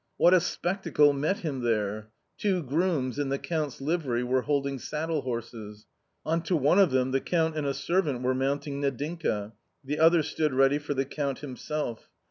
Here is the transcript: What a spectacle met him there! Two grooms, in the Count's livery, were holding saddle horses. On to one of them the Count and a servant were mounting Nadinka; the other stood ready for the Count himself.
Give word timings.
What 0.17 0.33
a 0.33 0.39
spectacle 0.39 1.13
met 1.13 1.41
him 1.41 1.59
there! 1.61 2.09
Two 2.35 2.63
grooms, 2.63 3.19
in 3.19 3.29
the 3.29 3.37
Count's 3.37 3.79
livery, 3.79 4.23
were 4.23 4.41
holding 4.41 4.79
saddle 4.79 5.21
horses. 5.21 5.85
On 6.25 6.41
to 6.41 6.55
one 6.55 6.79
of 6.79 6.89
them 6.89 7.11
the 7.11 7.21
Count 7.21 7.55
and 7.55 7.67
a 7.67 7.73
servant 7.75 8.23
were 8.23 8.33
mounting 8.33 8.81
Nadinka; 8.81 9.53
the 9.83 9.99
other 9.99 10.23
stood 10.23 10.53
ready 10.55 10.79
for 10.79 10.95
the 10.95 11.05
Count 11.05 11.41
himself. 11.41 12.09